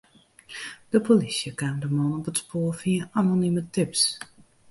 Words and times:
De 0.89 0.99
polysje 1.01 1.53
kaam 1.53 1.79
de 1.83 1.89
man 1.95 2.15
op 2.19 2.25
it 2.31 2.37
spoar 2.41 2.73
fia 2.81 3.03
anonime 3.19 3.63
tips. 3.75 4.01